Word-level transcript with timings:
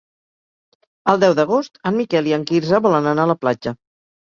El 1.13 1.21
deu 1.25 1.35
d'agost 1.41 1.79
en 1.91 1.97
Miquel 1.99 2.31
i 2.31 2.35
en 2.39 2.49
Quirze 2.55 2.83
volen 2.89 3.13
anar 3.13 3.29
a 3.29 3.35
la 3.35 3.39
platja. 3.45 3.79